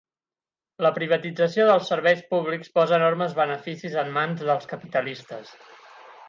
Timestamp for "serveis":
1.93-2.23